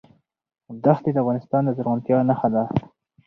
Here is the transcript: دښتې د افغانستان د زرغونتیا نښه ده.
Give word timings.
دښتې 0.83 1.09
د 1.13 1.17
افغانستان 1.23 1.61
د 1.65 1.69
زرغونتیا 1.77 2.17
نښه 2.29 2.47
ده. 2.53 2.63